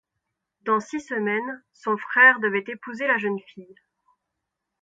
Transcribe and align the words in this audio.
Dans 0.61 0.79
six 0.79 0.99
semaines, 0.99 1.61
son 1.73 1.95
frère 1.95 2.39
devait 2.39 2.63
épouser 2.67 3.05
la 3.05 3.19
jeune 3.19 3.37
fille. 3.53 3.75